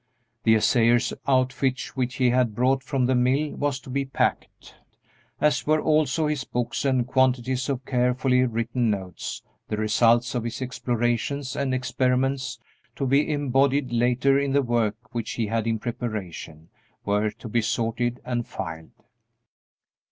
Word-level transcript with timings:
The 0.45 0.55
assayer's 0.55 1.13
outfit 1.27 1.79
which 1.95 2.15
he 2.15 2.31
had 2.31 2.55
brought 2.55 2.81
from 2.81 3.05
the 3.05 3.13
mill 3.13 3.51
was 3.51 3.79
to 3.81 3.89
be 3.91 4.03
packed, 4.03 4.73
as 5.39 5.67
were 5.67 5.79
also 5.79 6.25
his 6.25 6.43
books, 6.43 6.85
and 6.85 7.05
quantities 7.05 7.69
of 7.69 7.85
carefully 7.85 8.43
written 8.47 8.89
notes, 8.89 9.43
the 9.67 9.77
results 9.77 10.33
of 10.33 10.43
his 10.43 10.59
explorations 10.59 11.55
and 11.55 11.71
experiments, 11.71 12.57
to 12.95 13.05
be 13.05 13.31
embodied 13.31 13.91
later 13.93 14.39
in 14.39 14.53
the 14.53 14.63
work 14.63 15.13
which 15.13 15.33
he 15.33 15.45
had 15.45 15.67
in 15.67 15.77
preparation, 15.77 16.69
were 17.05 17.29
to 17.29 17.47
be 17.47 17.61
sorted 17.61 18.21
and 18.25 18.47
filed. 18.47 18.89